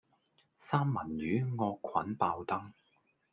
[0.59, 2.71] 三文魚惡菌爆燈